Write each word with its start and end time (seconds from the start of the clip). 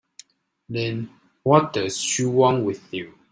Then 0.67 1.11
what 1.43 1.73
does 1.73 1.99
she 1.99 2.25
want 2.25 2.65
with 2.65 2.91
you? 2.91 3.13